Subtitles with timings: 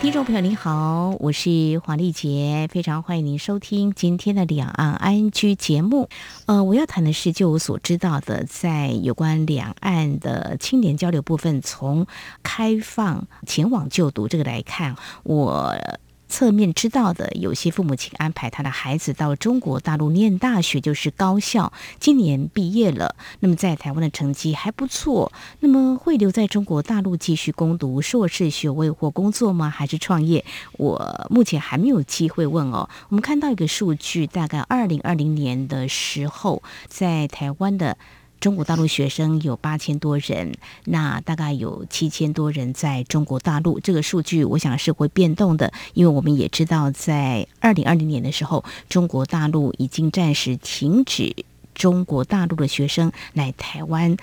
[0.00, 6.08] 听众朋友您好，我是黄丽杰，非常欢迎您收听今天的两岸 ING 节目。
[6.46, 12.06] 呃，我要谈的是，就我所知道的，在有关两岸的青年交流部分，从
[12.42, 15.76] 开放前往就读这个来看，我。
[16.30, 23.16] 侧面知道的，有些父母亲安排他的孩子到中国大陆念大学，就是高校，今年毕业了。
[23.40, 29.68] 那么在台湾的成绩还不错，那么会留在中国大陆继续攻读硕士学位或工作吗？
[29.68, 30.44] 还是创业？
[30.78, 32.88] 我目前还没有机会问哦。
[33.08, 37.98] 我们看到一个数据，大概二零二零年的时候，在台湾的。
[38.40, 40.54] 中国大陆学生有八千多人，
[40.86, 43.78] 那大概有七千多人在中国大陆。
[43.80, 51.36] 这个数据我想是会变动的，因为我们也知道，在二零二零年的时候，中国大陆已经暂时停止
[51.74, 54.16] 中国大陆的学生来台湾。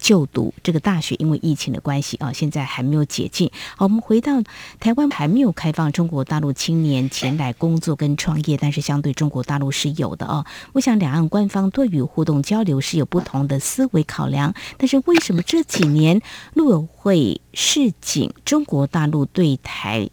[0.00, 3.50] 就读这个大学，因为疫情的关系啊，现在还没有解禁。
[3.76, 4.42] 好，我们回到
[4.80, 10.46] 台湾还没有开放中国大陆青年前来工作跟创业，但是相对中国大陆是有的哦。
[10.72, 16.20] 我想两岸官方对于互动交流是有不同的思维考量，但是为什么这几年
[16.54, 20.08] 陆委会示警中国大陆对台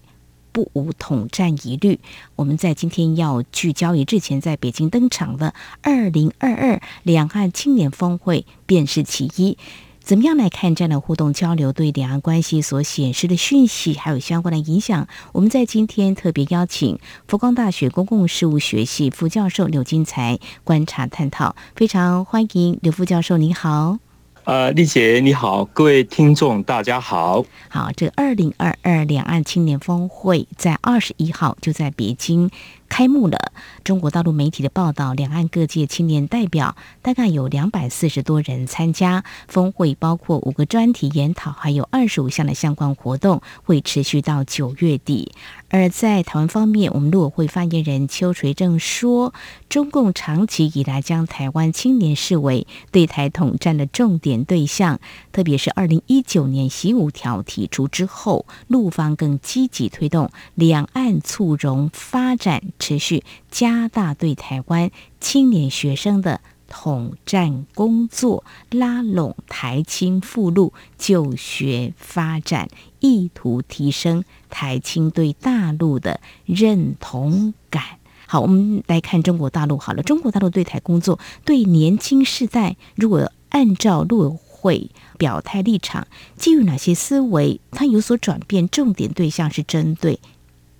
[0.58, 2.00] 不无统战疑虑？
[2.36, 9.56] 我们在今天要聚焦于之前在北京登场的二零二二两岸青年峰会，便是其一。
[10.00, 15.08] 怎么样来看这样的互动交流对两岸关系所显示的讯息，还有相关的影响？
[15.32, 16.98] 我们在今天特别邀请
[17.28, 24.07] 佛光大学公共事务学系副教授刘金才观察探讨，非常欢迎刘副教授，你好。
[24.48, 27.44] 呃，丽姐你好，各位听众大家好。
[27.67, 32.50] 好，这二零二二两岸青年峰会在二十一号就在北京。
[32.88, 33.38] 开幕了。
[33.84, 45.32] 中国大陆媒体的报道，两岸各界青年代表大概有两百四十多人参加峰会，包括五个专题研讨，还有二十五项的相关活动，会持续到九月底。
[45.70, 49.34] 而在台湾方面，我们陆委会发言人邱垂正说，
[49.70, 55.00] 中共长期以来将台湾青年视为对台统战的重点对象，
[55.32, 62.61] 特别是二零一九年习五条提出之后，陆方更积极推动两岸促融发展。
[62.80, 72.67] 持续加大对台湾青年学生的统战工作，拉拢台青附录就学发展，
[72.99, 77.83] 意图提升台青对大陆的认同感。
[78.26, 79.77] 好，我们来看中国大陆。
[79.77, 86.05] 好了，中国大陆对台工作对年轻世代，如果按照陆委会表态立场，
[86.36, 88.67] 基于哪些思维，它有所转变？
[88.67, 90.20] 重点对象是针对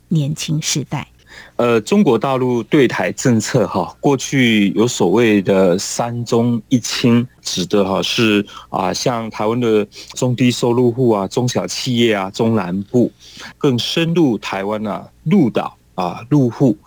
[0.09, 1.07] 年轻世代。
[1.56, 9.84] 呃，中国大陆对台政策哈，过去有所谓的“三中一轻”，指的哈是啊，像台湾的
[10.14, 13.12] 中低收入户啊、中小企业啊、中南部，
[13.58, 16.78] 更深入台湾啊，陆岛啊、陆户。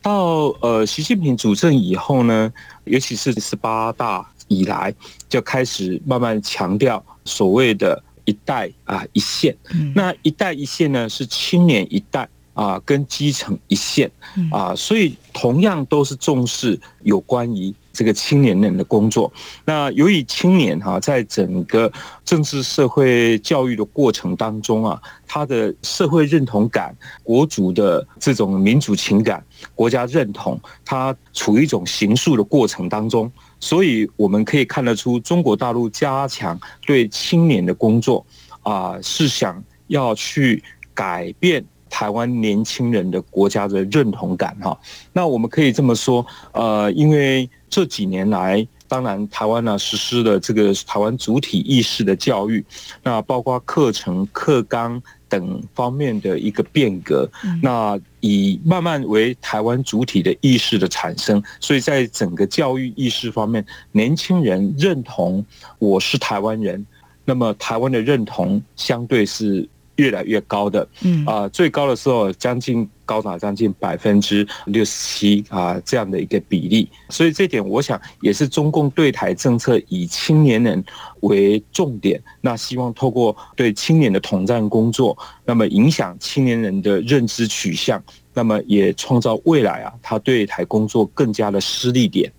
[0.00, 2.52] 到呃，习近平主政以后呢，
[2.84, 4.94] 尤其是十八大以来，
[5.28, 9.56] 就开始慢慢强调所谓的一代啊一线。
[9.94, 12.28] 那一代一线呢，是青年一代。
[12.54, 14.10] 啊，跟基层一线
[14.50, 19.32] 啊，所以同样都是重视有关于这个青年人的工作。
[19.64, 21.90] 那由于青年哈，在整个
[22.24, 33.30] 政治社会教育的过程当中啊，他的社会认同感、国族的这种民主情感、国家认同，他处于一种形塑的过程当中。
[33.60, 38.26] 所以我们可以看得出，中国大陆加强对青年的工作
[38.62, 41.64] 啊，是想要去改变。
[41.92, 44.76] 台湾年轻人的国家的认同感哈，
[45.12, 52.64] 那我们可以这么说，呃，因为这几年来，当然台湾呢实施了这个台湾主体意识的教育，
[53.02, 57.30] 那包括课程、课纲等方面的一个变革，
[57.62, 63.62] 那以慢慢为台湾主体的意识的产生，所以在整个教育意识方面，
[63.92, 65.44] 年轻人认同
[65.78, 66.86] 我是台湾人，
[67.26, 69.68] 那么台湾的认同相对是。
[69.96, 71.24] 越来越高的，嗯。
[71.26, 80.82] 啊，最高的时候将近高达将近百分之六十七啊这样的一个比例，所以这点我想也是中共对台政策以青年人
[81.20, 88.02] 为重点，那希望透过对青年的统战工作，那么影响青年人的认知取向，
[88.32, 92.32] 那么也创造未来啊他对台工作更加的施力点。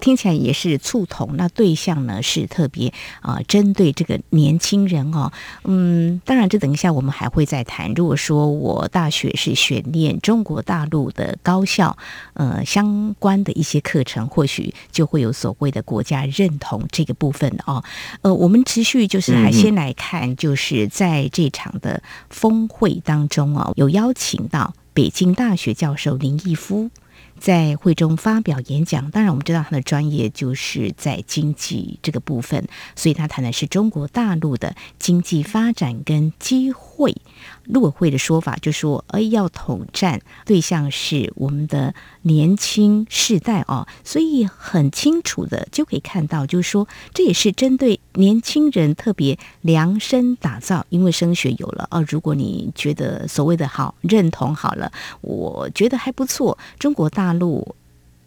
[0.00, 5.30] 听起来也是促同，那对象呢是特别啊，针对这个年轻人哦。
[5.64, 7.92] 嗯，当然这等一下我们还会再谈。
[7.94, 11.96] 如果说我大学是选念中国大陆的高校，
[12.34, 17.84] 呃，相关的一些课程，或许就会有所谓的国家认同这个部分哦。
[18.22, 26.90] 呃，我们持续就是还先来看，就是在这场的峰会当中哦，有邀请到北京大学教授林毅夫。
[27.40, 36.89] 在会中发表演讲，当然我们知道他的专业就是在经济这个部分，所以他谈的是中国大陆的经济发展跟机会。
[37.00, 37.16] 会
[37.64, 52.04] 陆委会的说法就说，哎，要统战对象是我们的年轻世代哦，所以很清楚的就可以看到，就是说这也是针对年轻人特别量身打造，因为升学有了哦。
[52.06, 54.92] 如果你觉得所谓的好认同好了，
[55.22, 57.74] 我觉得还不错，中国大陆。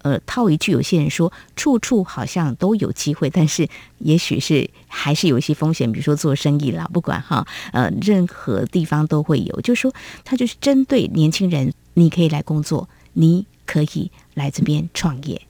[0.04, 3.68] 呃，套一句，有些人说处处好像都有机会，但是
[4.00, 9.62] 也许是还是有一些风险，比如说做生意啦，不管哈，呃，任何地方都会有。
[9.62, 15.42] 就是说，他就是针对年轻人，你可以来工作，你可以来这边创业。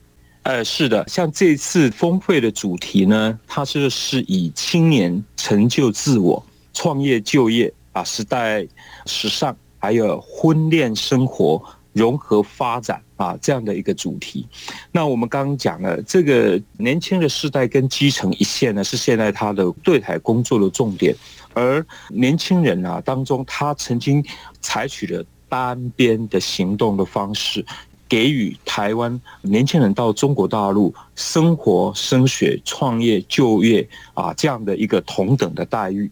[0.43, 8.67] 呃，是的，像这次峰会的主题呢，它是是以青年成就自我、创业就业啊、时代
[9.05, 11.59] 时尚，还有婚恋生活。
[11.93, 14.45] 融合发展啊，这样的一个主题。
[14.91, 21.15] 那我们刚刚讲了，这个年轻的世代跟基层一线呢，是现在他的对台工作的重点。
[21.53, 24.23] 而年轻人啊当中，他曾经
[24.59, 27.63] 采取了单边的行动的方式，
[28.09, 36.09] 给予台湾年轻人到中国大陆生活、升学、创业、就业啊这样的一个同等的待遇。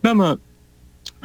[0.00, 0.38] 那么。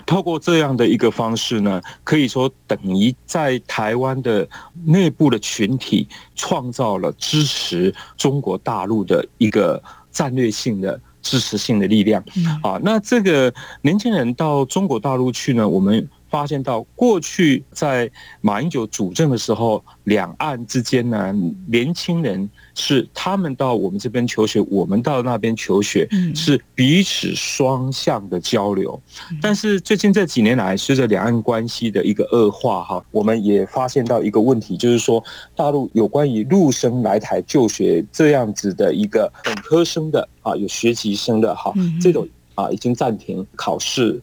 [0.06, 4.48] 透过这样的一个方式呢，可以说等于在台湾的
[4.86, 9.82] 内部的群体创造了支持中国大陆的一个
[10.12, 12.24] 战略性的支持性的力量。
[12.62, 16.08] 啊，那这个年轻人到中国大陆去呢，我们。
[16.36, 18.12] 发现到过去在
[18.42, 21.34] 马英九主政的时候，两岸之间呢，
[21.66, 26.06] 年轻人是他们到我们这边求学，我们到那边求学，
[26.36, 29.02] 是彼此双向的交流。
[29.42, 35.24] 但是最近这几年来，随着两岸关系的一个恶化，哈，我们也发现到一个问题，就是说
[35.56, 44.22] 大陆有关于陆生来台就学这样子的一个本科生的啊，有学籍生的哈，这种啊已经暂停考试。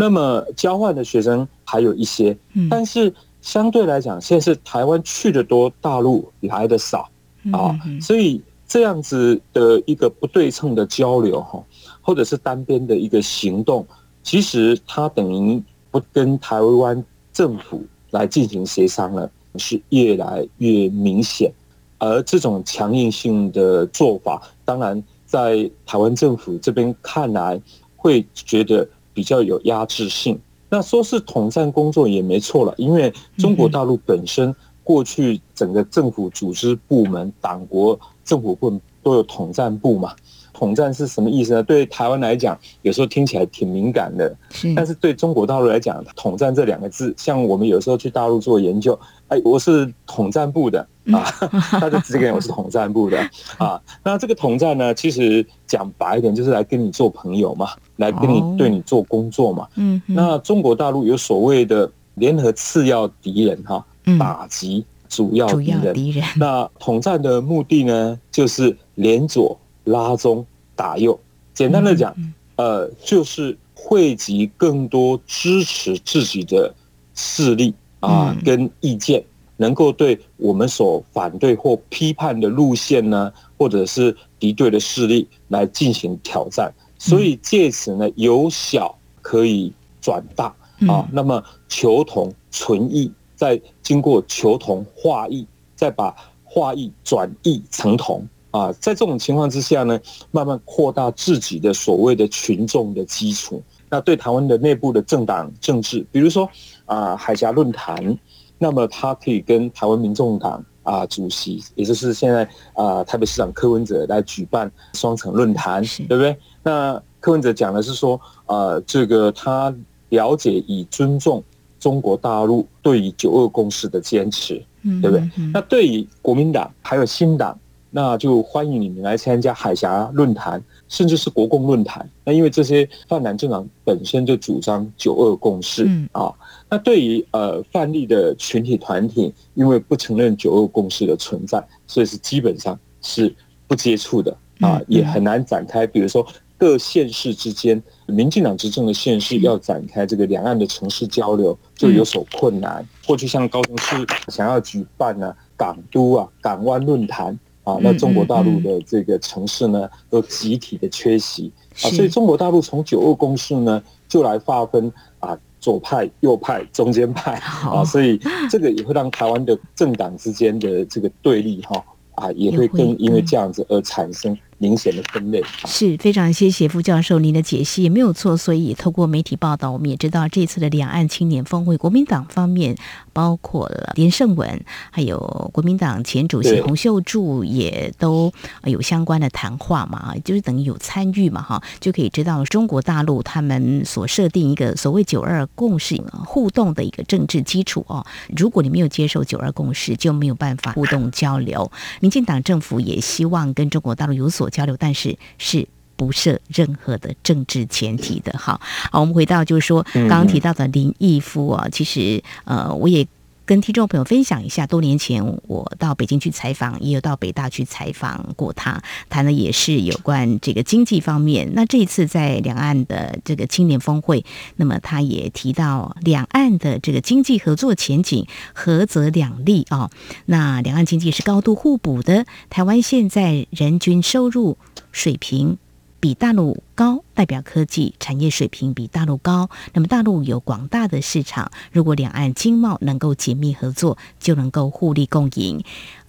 [0.00, 2.34] 那么交换的学生还有一些，
[2.70, 3.12] 但是
[3.42, 7.06] 相对来讲，现在是台湾去的多，大陆来的少
[7.52, 11.62] 啊，所以这样子的一个不对称的交流哈，
[12.00, 13.86] 或者是单边的一个行动，
[14.22, 21.52] 其实它等于不跟台湾政府来进行协商了，是越来越明显。
[21.98, 27.60] 而这种强硬性的做法，当然在台湾政府这边看来
[27.96, 28.88] 会觉得。
[29.20, 30.40] 比较有压制性，
[30.70, 40.14] 那说是统战工作也没错了，因为中国大陆本身过去整个政府组织部门、党国政府部门都有统战部嘛。
[40.54, 41.62] 统战是什么意思呢？
[41.62, 44.34] 对台湾来讲，有时候听起来挺敏感的，
[44.74, 48.98] 但是对中国大陆来讲，统战这两个字，像我们有时候去大陆做研究，
[49.30, 51.24] 哎，我是统战部的啊，
[51.80, 53.18] 他就直接跟我是统战部的
[53.58, 53.80] 啊。
[54.04, 59.66] 那这个统战呢，其实讲白一点，就是来跟你做朋友嘛，来跟你对你做工作嘛。
[59.76, 60.00] 嗯。
[60.06, 63.84] 那中国大陆有所谓的联合次要敌人哈，
[64.18, 65.46] 打击主要
[65.92, 66.24] 敌人。
[66.36, 69.58] 那统战的目的呢，就是连左。
[69.84, 70.46] 拉中
[70.76, 71.18] 打右，
[71.54, 72.14] 简单的讲，
[72.56, 76.72] 呃，就是汇集更多支持自己的
[77.14, 79.24] 势力啊，跟意见，
[79.56, 90.54] 能够对我们所反对或批判的路线呢，或者是敌对的势力来进行挑战，所以借此呢，由小可以转大。
[90.88, 98.26] 啊，那么求同存异，再经过求同化异，再把化异转异成同。
[98.50, 103.62] 啊，在这种情况之下呢，慢慢扩大自己的所谓的群众的基础。
[103.90, 106.48] 那对台湾的内部的政党政治，比如说
[106.90, 108.18] 啊海峡论坛，
[108.58, 112.42] 那么他可以跟台湾民众党啊主席，也就是现在
[112.74, 116.36] 啊台北市长柯文哲来举办双城论坛，对不对？
[116.64, 119.72] 那柯文哲讲的是说，呃，这个他
[120.08, 121.42] 了解以尊重
[121.78, 124.60] 中国大陆对于九二共识的坚持，
[125.00, 125.30] 对不对？
[125.54, 127.56] 那对于国民党还有新党。
[127.90, 132.08] 那就欢迎你们来参加海峡论坛，甚至是国共论坛。
[132.24, 136.32] 那因为这些泛蓝政党本身就主张九二共识啊。
[136.68, 143.34] 那对于呃泛立的群体团体，因为不承认九二共识的存在，所以是基本上是
[143.66, 145.86] 不接触的啊，也很难展开。
[145.86, 146.24] 比如说
[146.56, 152.86] 各县市之间，民进党执政的县市要展开这个两岸的城市交流，就有所困难。
[153.06, 161.52] 过去像高雄市想要举办呢港都啊港湾论坛啊，那中国大陆的这个城市呢都集体的缺席
[161.82, 165.38] 啊，所以中国大陆从九二共识呢就来划分啊。
[165.60, 168.18] 左派、右派、中间派啊，所以
[168.50, 174.34] 这个也会让台湾的政党之间的这个对立哈啊，也会更因为这样子而产生。
[174.60, 182.76] 明显的分类是非常谢谢傅教授您的解析也没有错，所以透过媒体报道，我们也知道这次的两岸青年峰会，国民党方面
[183.14, 188.30] 包括了连胜文，还有国民党前主席洪秀柱也都
[188.64, 198.04] 有相关的谈话嘛，就是等于有参与嘛哈，就可以知道中国大陆他们所设定一个所谓九二共识互动的一个政治基础哦。
[198.36, 201.72] 如果你没有接受九二共识，就没有办法互动交流。
[202.00, 204.49] 民进党政府也希望跟中国大陆有所。
[204.50, 205.66] 交流，但是是
[205.96, 208.36] 不设任何的政治前提的。
[208.38, 213.06] 好，好，我们回到就是说，刚刚提到的林毅夫啊，其实呃，我也。
[213.46, 221.50] 跟听众朋友分享一下，多年前我到北京去采访，也有到北大去采访过他，谈的也是有关这个经济方面。
[221.54, 229.90] 那这一次在两岸的这个青年峰会，那么他也提到两岸的这个经济合作前景，合则两利啊。
[230.26, 234.58] 那两岸经济是高度互补的，台湾现在人均收入
[234.92, 235.58] 水平。
[236.00, 239.50] 比大陆高，代表科技产业水平比大陆高。
[239.74, 245.62] 那么大陆有广大的市场，如果两岸经贸能够紧密合作，就能够互利共赢。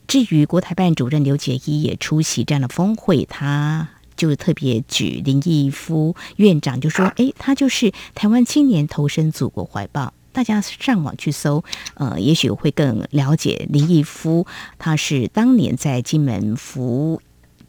[0.07, 11.63] 至于国台办主任刘捷一也出席这样的峰会，他就特别举林毅夫院长就说：“哎，他就是台湾青年投身祖国怀抱。”大家上网去搜，
[11.95, 14.47] 呃，也许会更了解林毅夫。
[14.79, 17.21] 他是当年在金门服。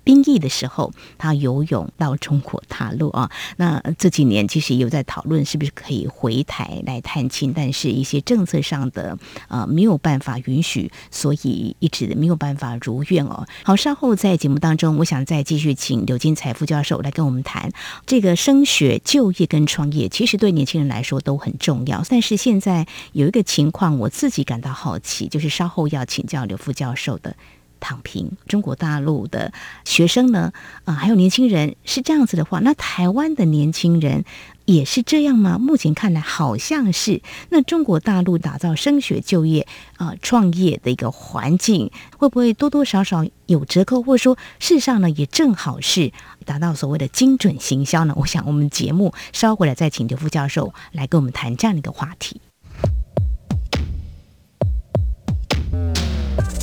[0.04, 3.30] 兵役的时候，他游泳到中国大陆啊。
[3.56, 9.18] 那这几年其实有在讨论，是不是可以回台来探亲，但是一些政策上的
[9.48, 13.46] 呃没有办法允许，所以一直没有办法如愿哦。
[13.62, 17.70] 好，稍后在节目当中，我想再继续请刘金财副教授来跟我们谈
[18.06, 22.04] 这个升学、就业跟创业，其实对年轻人来说都很重要。
[22.08, 27.36] 但是现在有一个情况，我自己感到好奇，就是稍后要请教刘副教授的。
[27.82, 29.52] 躺平，中国大陆的
[29.84, 30.52] 学生呢？
[30.84, 34.24] 啊，还有年轻人是这样子的话，那台湾的年轻人
[34.64, 35.58] 也是这样吗？
[35.58, 37.20] 目前看来好像是。
[37.50, 44.00] 那中国大陆打造升学、就业、啊创业的一个环境，会不会多多少少有折扣？
[44.00, 46.12] 或者说，事实上呢，也正好是
[46.46, 48.14] 达到所谓的精准行销呢？
[48.16, 52.40] 我想，我们节目稍回来再请刘副教授来跟我们谈这样的一个话题。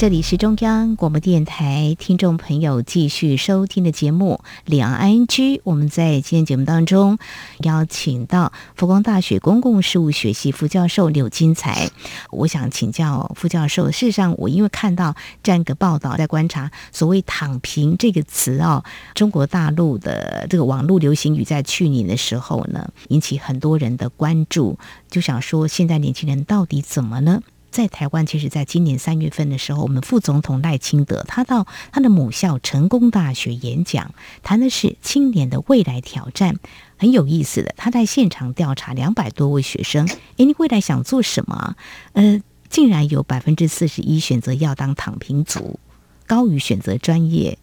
[0.00, 5.26] 这里是中央广播电台听众朋友继续收听的节目《两岸 ING》。
[5.62, 7.18] 我们在今天节目当中
[7.64, 11.90] 邀请到佛光大学公共事务学系副教授柳金才。
[12.30, 18.82] 我想请教副教授，事实上我因为看到这样一个报道，在观察所谓“躺平”这个词哦，
[19.14, 24.78] 中国大陆的这个网络流行语，在去年的时候呢，引起很多人的关注，
[25.10, 27.42] 就想说现在年轻人到底怎么呢？
[27.70, 34.12] 在台湾，其实在今年三月份的时候，我们副总统赖清德他到他的母校成功大学演讲，
[34.42, 36.56] 谈的是青年的未来挑战，
[36.98, 37.72] 很有意思的。
[37.76, 41.76] 他在现场调查两百多位学生，诶，你未来想做什么？
[42.12, 45.78] 呃，竟然有百分之四十一选择要当躺平族，
[46.26, 47.56] 高于选择专业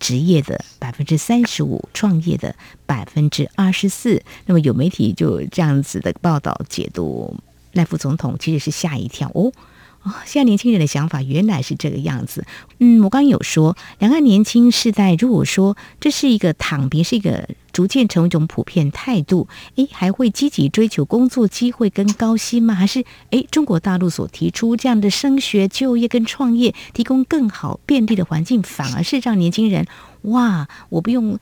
[0.00, 2.56] 职业的百分之三十五，创业的
[2.86, 4.22] 百分之二十四。
[4.46, 7.36] 那么有媒体就这样子的报道解读。
[7.74, 9.52] 赖副总统其实是吓一跳哦，
[10.02, 12.44] 啊，现在年轻人的想法原来是这个样子。
[12.78, 22.74] 嗯，我刚有说，两岸年轻世代如果说这是一个躺平，是一个逐渐成为一种普遍态度，诶，还会积极追求工作机会跟高薪吗？
[22.74, 29.86] 还是诶，中国大陆所提出这样的升学、就业跟创业，提供更好便利的环境，反而是让年轻人
[30.22, 31.38] 哇，我不用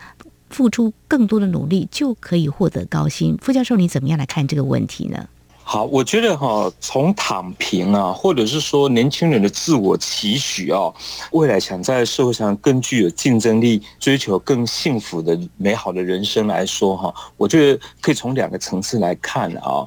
[0.48, 3.36] 付出更多的努力就可以获得高薪。
[3.40, 5.28] 傅教授，你怎么样来看这个问题呢？
[5.64, 10.92] 好，我觉得哈，从躺平啊，或者是说年轻人的自我期许啊，
[11.31, 19.87] 未来想在社会上更具有竞争力，追求更幸福的美好的人生来说哈，我觉得可以从两个层次来看啊。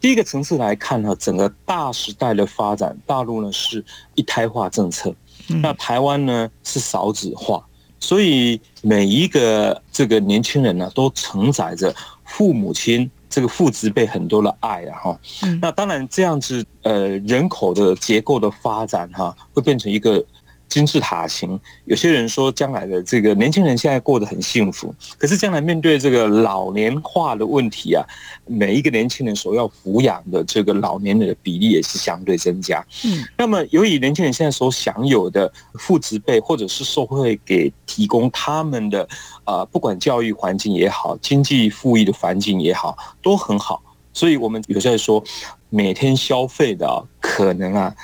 [0.00, 5.14] 第一个层次来看哈，整个大时代的发展，大陆呢是一胎化政策，
[5.48, 7.62] 那台湾呢是少子化。
[7.98, 11.92] 所以每一个这个年轻人呢，都承载着
[12.24, 15.20] 父母亲这个父子辈很多的爱啊哈。
[15.60, 20.24] 那当然这样子，呃，人口的结构的发展哈，会变成一个。
[20.68, 28.04] 金字塔型，有些人说将来的这个年轻人现在过得很幸福，可是将来面对这个老年化的问题啊，
[28.46, 32.84] 每一个年轻人所要抚养的这个老年人的比例也是相对增加。
[33.04, 39.08] 嗯，那么由于年轻人现在所享有的父职辈或者是社会给提供他们的
[39.44, 43.80] 啊，不管教育环境也好，经济富裕的环境也好，都很好，
[44.12, 45.22] 所以我们有在说，
[45.70, 47.94] 每天消费的可能啊，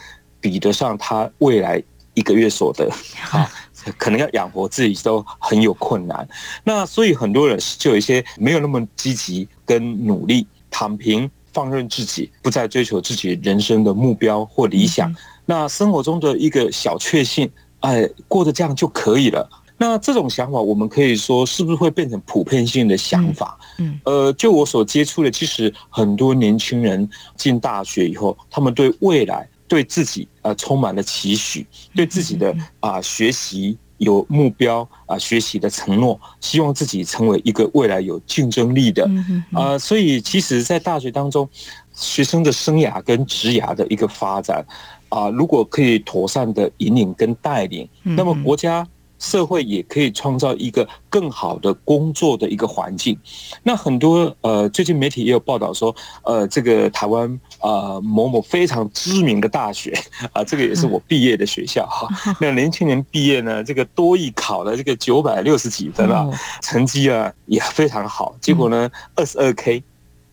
[0.40, 1.82] 比得上他未来。
[2.14, 2.88] 一个月所得
[3.30, 3.50] 啊，
[3.96, 6.26] 可能要养活自己都很有困难。
[6.64, 15.14] 那所以很多人就有一些没有那么积极跟努力，躺平放任自己，不再追求自己人生的目标或理想。
[15.46, 17.50] 那生活中的一个小确幸，
[17.80, 19.48] 哎，过得这样就可以了。
[19.78, 23.58] 那这种想法，我们可以说是不是会变成普遍性的想法？
[23.78, 29.48] 嗯，呃，就我所接触的，其实很多年轻人进大学以后，他们对未来。
[29.72, 39.08] 对自己呃充满了期许，对自己的啊学习有目标啊学习的承诺，希望自己成为一个未来有竞争力的
[39.54, 41.48] 啊，所以其实，在大学当中，
[41.94, 44.62] 学生的生涯跟职涯的一个发展
[45.08, 48.86] 啊，如果可以妥善的引领跟带领，那么国家。
[49.22, 53.16] 社会也可以创造一个更好的工作的一个环境。
[53.62, 59.96] 那很多呃，最近媒体也有报道说，呃，这个台湾啊某某非常知名的大学
[60.34, 62.08] 啊，这个也是我毕业的学校哈。
[62.40, 66.28] 那年轻人毕业呢，这个多艺考了这个九百六十几分啊，
[66.60, 68.34] 成绩啊也非常好。
[68.40, 69.84] 结果呢，二十二 K。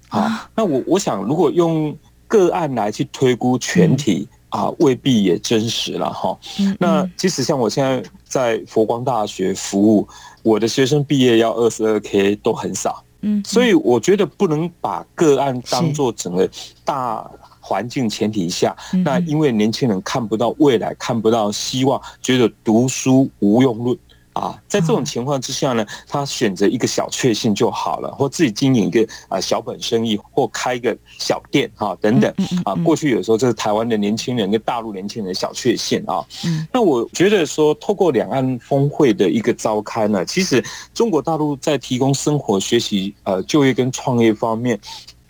[0.08, 1.96] 好，那我我想，如果用
[2.28, 4.28] 个案来去推估全体。
[4.50, 6.38] 啊，未必也真实了哈。
[6.80, 10.08] 那即使像我现在在佛光大学服务，
[10.44, 13.04] 我的学生毕业要二十二 K 都很少。
[13.22, 16.50] 嗯，所以我觉得不能把个案当做整个
[16.86, 17.30] 大
[17.60, 23.98] 环境前提下，那因为年轻人看不到未来，看不到希望，觉得读书无用论。
[24.40, 32.74] 啊，在这种情况之下呢，他选择一个小确幸就好了，或自己经营一个啊小本生意，或开一个小店哈等等啊。
[32.76, 36.24] 过去有时候这是台湾的年轻人跟大陆年轻人的小确幸啊。
[36.72, 44.80] 那我觉得说，透过两岸峰会的一个召开呢，其实中国大陆在提供生活、学习、呃就业跟创业方面，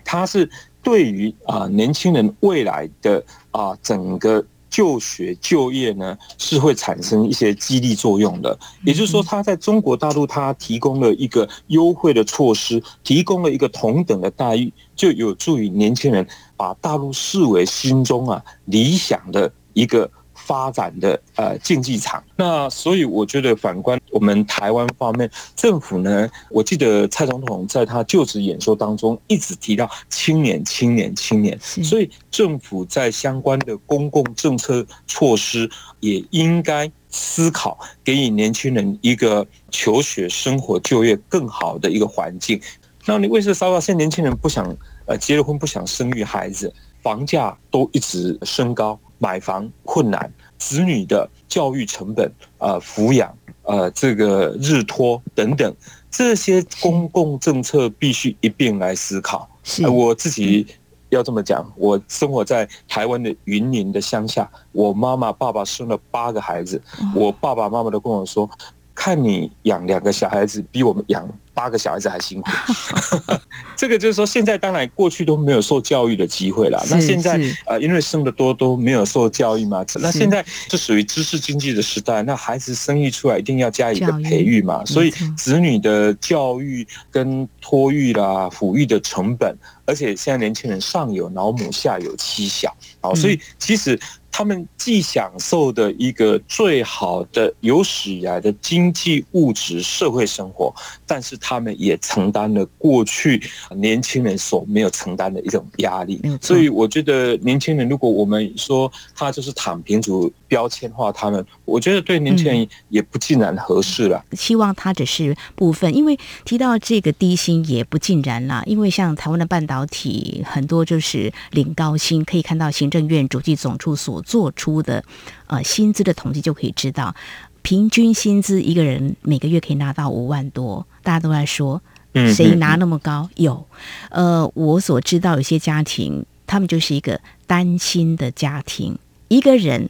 [0.06, 0.48] 它是
[0.84, 4.46] 对于啊年轻人未来的啊整个。
[4.70, 8.58] 就学就业呢，是会产生一些激励作用的。
[8.86, 20.10] 也就是说，他在中国大陆，他提供了一个优惠的措施，提供了一个同等的待遇，就有助于年轻人把大陆视为心中啊理想的一个。
[20.50, 42.60] 发展的呃竞技场，那所以我觉得反观我们台湾方面政府呢，我记得蔡总统在他就职演说当中一直提到青年、青年、青年，所以政府在相关的公共政策措施也应该思考给予年轻人一个求学、生活、就业更好的一个环境。
[43.06, 49.00] 那你为什么说到现在年轻人不想呃结了婚不想生育孩子，房价都一直升高？
[49.22, 55.76] 买房困难，子女的教育成本，呃，抚养，呃，这个日托等等，
[56.12, 59.50] 这些公共政策必须一并来思考。
[59.92, 60.68] 我自己
[61.10, 66.80] 要这么讲，我生活在台湾的云林的乡下，我妈妈、爸爸生了八个孩子，
[67.16, 68.48] 我爸爸妈妈都跟我说，
[68.94, 71.28] 看你养两个小孩子，比我们养。
[71.60, 72.50] 八个小孩子还辛苦，
[73.76, 76.82] 这个就是说，现在当然过去都没有受教育的机会了。
[76.90, 79.86] 那现在呃，因为生的多都没有受教育嘛。
[79.96, 80.42] 那现在
[80.72, 84.86] 是属于知识经济的时代，那孩子生育出来一定要加以一个培育嘛。
[84.86, 94.00] 所以子女的教育跟托育啦、抚育的成本，而且现在年轻人上有老母下有妻小啊，所以其实。
[94.40, 100.74] 他们既享受的一个最好的有史以来的经济、物质、社会生活，
[101.06, 103.44] 但是他们也承担了过去
[103.76, 106.22] 年轻人所没有承担的一种压力。
[106.42, 114.24] 所以，我觉得年轻人，如果我们说他就是躺平族标签化他们，我觉得对年轻人也不尽然合适了。
[114.32, 118.64] 希望他只是部分，因为提到这个低薪也不尽然啦。
[118.66, 124.24] 因为像台湾的半导体很多就是领高薪，可以看到行政院主计总处所。
[124.30, 125.04] 做出的
[125.48, 127.16] 呃薪资的统计就可以知道，
[127.64, 130.86] 平均薪资一个人每个月可以拿到五万多。
[131.02, 131.82] 大家都在说，
[132.14, 133.28] 谁拿那么高？
[133.36, 133.66] 有，
[134.12, 138.96] 呃，我所知道有些家庭，他们就是一个单亲的家庭，
[139.30, 139.90] 一个人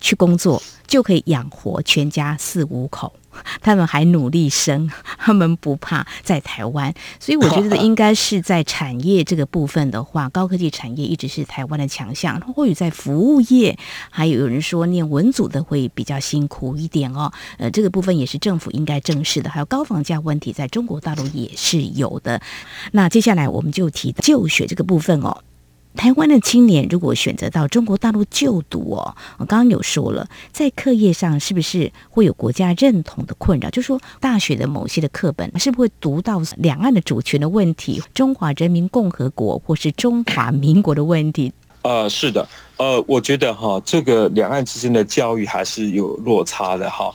[0.00, 3.12] 去工作就可以养活全家四五口。
[3.60, 12.40] 他们还努力生， 他们不怕在台湾，所以我觉得 应该是在产业这个部分的话，高科技产业一直是台湾的强项。
[12.40, 13.78] 或许在服务业，
[14.10, 17.32] 还有有人说念文组的会比较辛苦一点哦。
[17.58, 19.50] 呃，这个部分也是政府应该正视的。
[19.50, 22.40] 还有高房价问题，在中国大陆也是有的。
[22.92, 25.42] 那接下来我们就提就学这个部分哦。
[25.96, 33.68] 台湾的青年如果选择到中国大陆就读哦，我刚刚有说了，在课业上是不是会有国家认同的困扰？
[33.70, 41.52] 就说大学的某些的课本是不是会读到两岸的主权的问题、中华人民共和国或是中华民国的问题？
[41.82, 47.10] 呃，是的，呃，我觉得哈，这个两岸之间的教育还是有落差的哈。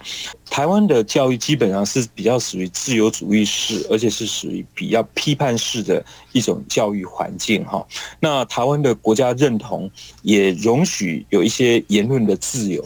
[0.49, 7.85] 台湾的教育基本上是比较属于自由主义式，而且是属于比较批判式的一种教育环境哈。
[8.19, 9.89] 那台湾的国家认同
[10.23, 12.83] 也容许有一些言论的自由。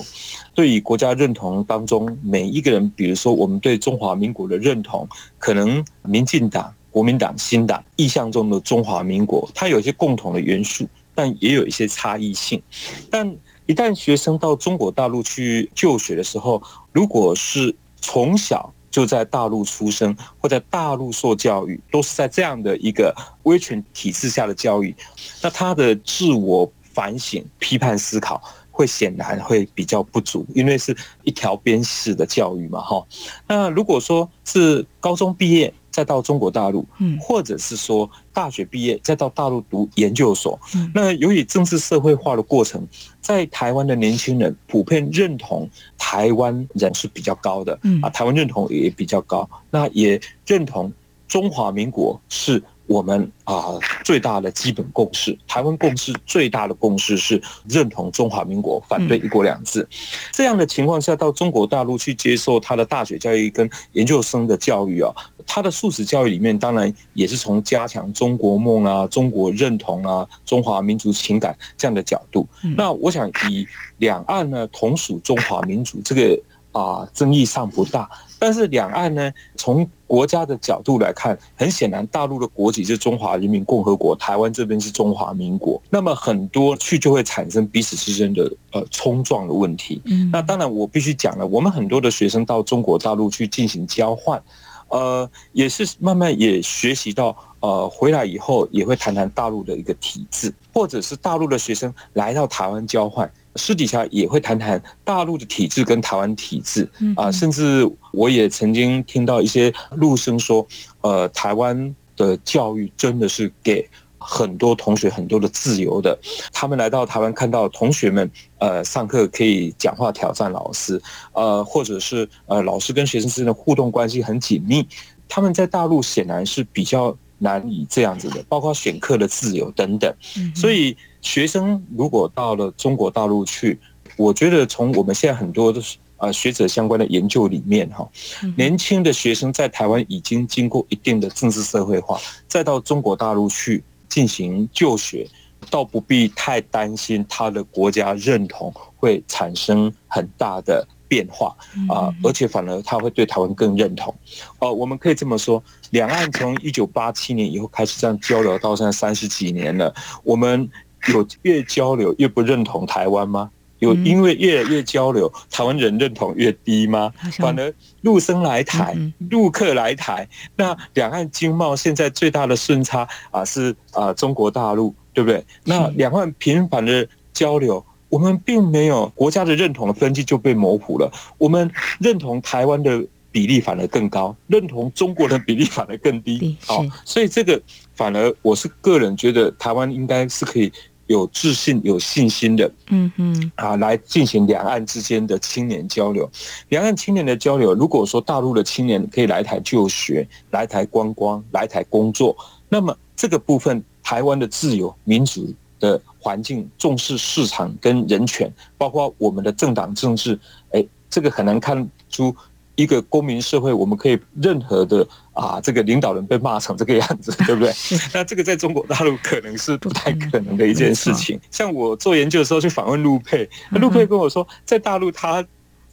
[0.53, 10.85] 对于国家认同当中每一个人，比如说我们对中华民国的认同，可能民进党、国民党、新党意向中的中华民国，它有一些共同的元素。
[11.19, 12.63] 但也有一些差异性，
[13.11, 13.29] 但
[13.65, 24.95] 一旦学生到中国大陆去就学的时候，如果是从小就在大陆出生或在大陆受教育，都是在这样的一个威权体制下的教育，
[25.41, 33.05] 那他的自我反省、批判思考会显然会比较不足，因为是一条边式的教育嘛，哈。
[33.45, 42.87] 那如果说是高中毕业，再到中国大陆，嗯，或者是说大学毕业再到大陆读研究所，嗯，那由于政治社会化的过程，
[43.21, 48.01] 在台湾的年轻人普遍认同台湾人是比较高的，嗯。
[48.01, 50.91] 啊，台湾认同也比较高，那也认同
[51.27, 52.61] 中华民国是。
[52.89, 59.87] 我们啊，最大的基本共识，台湾共识最大的共识是认同中华民国，反对一国两制。
[60.31, 65.13] 这样的情况下，到中国大陆去接受他的大学教育跟研究生的教育啊，
[65.45, 72.47] 他的素质教育里面，当然也是从加强中国梦啊、中国认同啊、中华民族情感这样的角度。
[72.75, 73.67] 那我想以
[73.99, 78.09] 两岸呢同属中华民族这个啊争议上不大。
[78.39, 85.79] 但是两岸呢，从国家的角度来看，很显然，大陆的国籍是中华人民共和国，台湾这边是中华民国。
[85.89, 90.01] 那么很多去就会产生彼此之间的呃冲撞的问题。
[90.31, 94.41] 那当然，我必须讲了，我们很多的学生到中国大陆去进行交换，
[94.87, 103.29] 呃，也是慢慢也学习到，呃，回来以后也会谈谈大陆的一个体制，或者是大陆的学生来到台湾交换。
[103.59, 110.65] 私底下也会谈谈大陆的体制跟台湾体制啊，甚至我也曾经听到一些陆生说，
[111.01, 113.85] 呃，台湾的教育真的是给
[114.17, 116.17] 很多同学很多的自由的。
[116.53, 121.01] 他们来到台湾，看到同学们呃上课可以讲话挑战老师，
[121.33, 124.87] 呃，或者是呃老师跟学生之间的互动关系很紧密。
[125.27, 130.11] 他们在大陆显然是比较难以这样子的，包括选课的自由等等，
[130.55, 130.95] 所以。
[131.21, 133.79] 学生如果到了中国大陆去，
[134.17, 135.81] 我觉得从我们现在很多的
[136.17, 138.09] 啊学者相关的研究里面哈，
[138.57, 145.27] 年轻的学生在台湾已经经过一定的政治社会化，再到中国大陆去进行就学，
[145.69, 151.55] 倒不必太担心他的国家认同会产生很大的变化
[151.87, 154.13] 啊，而且反而他会对台湾更认同。
[154.59, 160.69] 哦，我们可以这么说，两岸从一九八七年以后开始这样交流到现在三十几年了，我们。
[161.07, 163.49] 有越交流越不认同台湾吗？
[163.79, 167.09] 有因为越来越交流，台湾人认同越低吗？
[167.37, 168.93] 反而陆生来台，
[169.29, 175.41] 陆客来台，那两岸经贸现在最大的顺差啊是啊中国大陆，对不对？
[175.63, 181.09] 那两岸频繁的交流，我们并没有国家的认同的分际就被模糊了。
[181.37, 186.57] 我们认同台湾的比例反而更高，认同中国的比例反而更低。
[186.67, 187.61] 好，所以这个
[187.95, 190.69] 反而我是个人觉得，台湾应该是可以。
[191.09, 196.29] 有自信、有信心的，嗯嗯，啊，来进行两岸之间的青年交流。
[196.69, 202.37] 两岸青年的交流，如果说大陆的青年可以来台就学、来台观光、来台工作，
[202.69, 210.39] 那么这个部分，台湾的自由民主的环境，重视市场跟人权，包括我们的政党政治，
[210.73, 212.35] 哎，这个很难看出。
[212.81, 217.73] 一个公民社会，我们可以任何的啊，这个领导人被骂成这个样子， 对不对？
[218.15, 221.37] 那这个在中国大陆可能是不太可能的一件事情。
[221.51, 225.45] 像我做研究的时候去访问陆配，陆配跟我说，在大陆他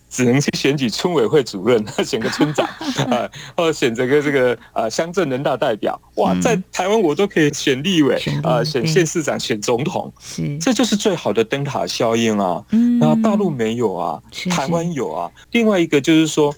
[0.08, 2.64] 只能去选举村委会主任， 选个村长
[3.10, 6.00] 啊，或者选择个这个啊乡镇人大代表。
[6.14, 10.12] 哇，在台湾我都可以选立委啊，选县市长，选总统，
[10.60, 12.64] 这就是最好的灯塔效应啊。
[13.00, 15.28] 那大陆没有啊，台湾有啊。
[15.50, 16.54] 另外一个就是说。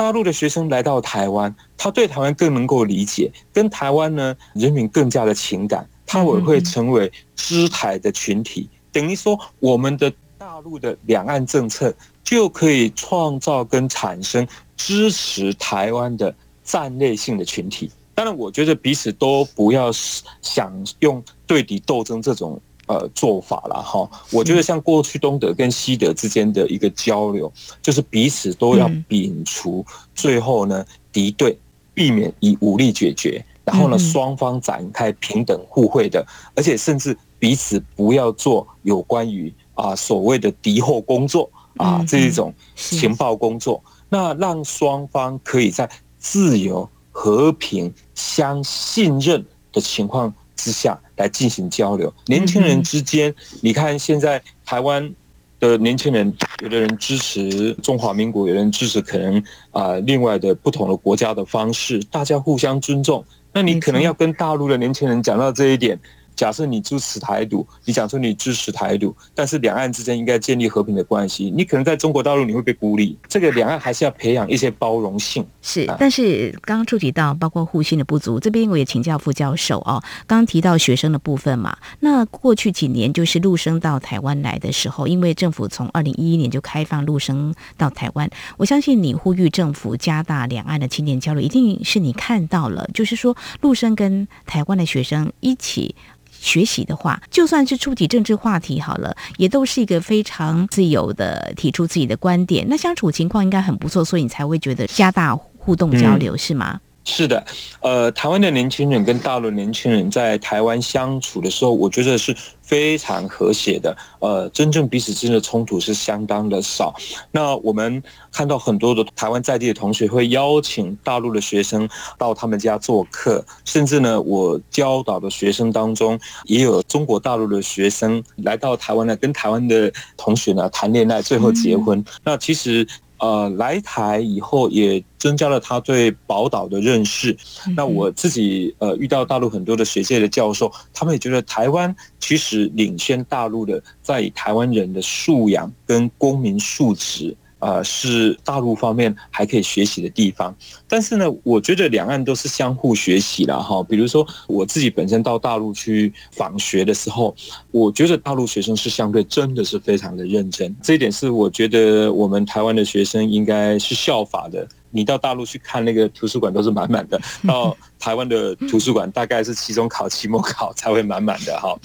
[0.00, 8.66] 大陆的学生来到台湾，他对台湾更能够理解，跟台湾呢人民更加的情感，他也会成为支台的群体。
[8.90, 11.92] 等于说，我们的大陆的两岸政策
[12.24, 16.34] 就可以创造跟产生支持台湾的
[16.64, 17.90] 战略性的群体。
[18.14, 19.92] 当然，我觉得彼此都不要
[20.40, 22.58] 想用对敌斗争这种
[22.90, 24.10] 呃做法了哈。
[24.32, 27.50] 我觉得像过去东德跟西德之间的一个交流，
[27.80, 31.56] 就是彼此都要摒除最后呢敌对，
[31.94, 36.26] 避免以武力解决，然后呢双方展开平等互惠的，
[36.56, 46.88] 而且甚至彼此不要做有关于啊所谓的敌后工作啊这一种情报工作，那让双方可以在自由。
[47.12, 55.12] 和平相信任的情况之下来进行交流，年轻人之间，你看现在台湾
[55.58, 63.24] 的年轻人，有的人支持中华民国，有人支持可能啊另外的不同的国家的方式，大家互相尊重。
[63.52, 65.98] 那你可能要跟大陆的年轻人讲到这一点。
[66.40, 73.14] 假设你支持台独，你讲说你支持台独，但是两岸之间应该建立和平的关系，你可能在中国大陆你会被孤立。
[73.28, 75.46] 这个两岸还是要培养一些包容性。
[75.60, 80.02] 是，但是刚刚触及到包括互信的不足，这边我也请教副教授哦。
[80.26, 95.94] 刚刚提到学生的部分嘛，那过去几年就是陆生到台湾来的时候，因为政府从二零一一年就开放陆生到台湾，我相信你呼吁政府加大两岸的青年交流，一定是你看到了，就是说陆生跟台湾的学生一起。
[96.40, 102.66] 学习的话，就算是触及政治话题好了，也都是一个非常自由的提出自己的观点。
[102.68, 106.80] 那相处情况应该很不错，所以你才会觉得加大互动交流，是吗？
[107.10, 107.44] 是的，
[107.82, 113.96] 呃，台湾的年轻人跟大陆年轻人在台湾相处的时候，我觉得是非常和谐的。
[114.20, 116.94] 呃，真正彼此之间的冲突是相当的少。
[117.32, 132.04] 那我们看到很多的台湾在地的同学会邀请大陆的学生到他们家做客，甚至呢，我教导的学生当中也有中国大陆的学生来到台湾呢，跟台湾的同学呢谈恋爱，最后结婚。
[132.22, 132.86] 那其实。
[133.20, 137.36] 呃，来台以后也增加了他对宝岛的认识。
[137.76, 147.36] 那我自己呃遇到大陆很多的学界的教授，他们也觉得台湾其实领先大陆的，在台湾人的素养跟公民素质。
[147.60, 150.54] 呃，是大陆方面还可以学习的地方，
[150.88, 153.82] 但是呢，我觉得两岸都是相互学习了哈。
[153.82, 157.34] 比如说我自己本身到大陆去访学的时候，
[157.70, 164.66] 我觉得大陆学生是相对真的是非常的认真，这一点是我觉得我们台湾的学生应该是效法的。
[164.92, 171.78] 你到大陆去看那个图书馆都是满满的， 到台湾的图书馆大概是期中考、期末考才会满满的哈。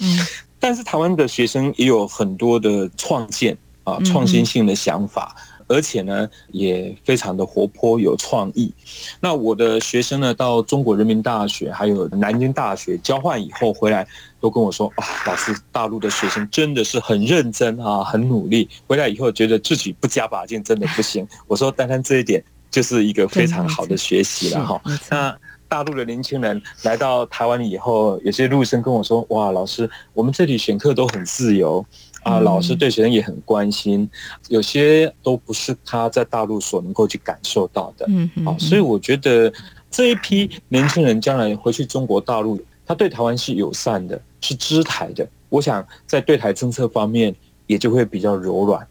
[0.58, 5.36] 但是台湾的学生也有很多的创建啊、创新性的想法。
[5.66, 8.72] 而且呢，也非常的活泼有创意。
[9.20, 14.06] 那我的学生呢，到中国人民大学还有南京大学交换以后回来，
[14.40, 18.68] 都跟我说：“啊，老师，大陆的学生真的是很认真啊，很努力。
[18.86, 21.26] 回来以后觉得自己不加把劲真的不行。
[21.48, 25.36] ”我说：“单单这一点就是一个非常好的学习了哈。”那
[25.68, 31.84] 大陆的年轻人来到台湾以后，有些陆生跟我说：“哇，老师，我们这里选课都很自由。”
[32.26, 34.10] 啊，老师对学生也很关心，
[34.48, 38.04] 有些都不是他在大陆所能够去感受到的。
[38.08, 38.48] 嗯嗯。
[38.48, 39.52] 啊，所以我觉得
[39.92, 45.24] 这一批年轻人将来回去中国大陆，他对台湾是友善的，是支台的。
[45.48, 47.32] 我想在对台政策方面
[47.68, 48.84] 也就会比较柔软。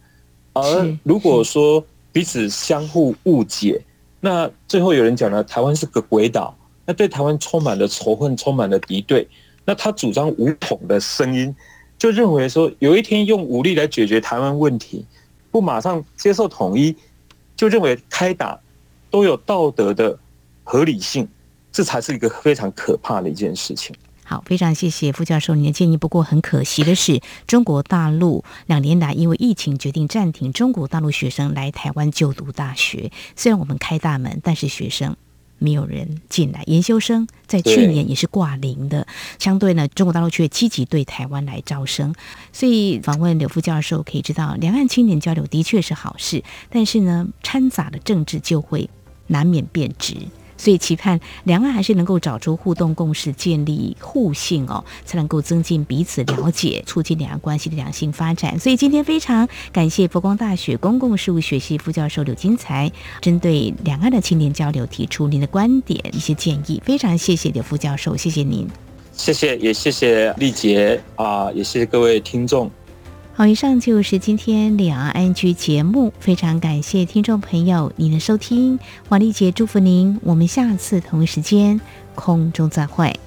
[0.54, 3.82] 而如果说彼此相互误解，
[4.22, 9.28] 那最后有人讲了，台湾是个鬼岛，那对台湾充满了仇恨，充满了敌对。
[9.66, 11.54] 那他主张武统的声音。
[11.98, 15.06] 就认为说，有一天用武力来解决台湾问题，
[15.50, 16.96] 不马上接受统一，
[17.56, 18.60] 就认为开打
[19.10, 20.18] 都有道德的
[20.64, 21.28] 合理性，
[21.72, 23.96] 这才是一个非常可怕的一件事情。
[24.24, 25.98] 好，非常谢谢副教授您的建议。
[25.98, 33.12] 不过很可惜的是，中国大陆两年来因为疫情决定暂停中国大陆学生来台湾就读大学。
[33.36, 35.16] 虽然我们开大门，但是学生。
[35.58, 39.08] 没有人进来，研究生在去年也是挂零的。
[39.40, 42.14] 相对呢，中国大陆却积极对台湾来招生。
[42.52, 48.90] 所以访问柳副教授可以知道，两岸青年交流的确是好事，但是呢，掺杂的政治就会
[49.28, 50.16] 难免变质。
[50.58, 58.58] 所以期盼两岸还是能够找出互动共识，建立互信哦，才能够增进彼此了解，促进两岸关系的良性发展。
[58.60, 62.92] 所以今天非常感谢佛光大学公共事务学系副教授柳金才，
[63.22, 66.82] 针对两岸的青年交流提出您的观点、一些建议。
[66.86, 68.68] 非常谢谢柳副教授，谢谢您，
[69.12, 72.72] 谢谢，也谢谢丽杰啊，也谢谢各位听众。
[73.38, 81.82] 好，以上就是今天两岸安居节目，非常感谢听众朋友您的收听，王丽姐祝福您，我们下次同一时间
[82.16, 83.20] 空中再会。